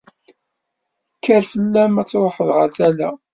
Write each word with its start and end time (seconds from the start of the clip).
Kker 1.15 1.43
fell-am 1.51 1.93
ad 2.01 2.07
truḥeḍ 2.07 2.49
ɣer 2.57 2.67
tala. 2.77 3.09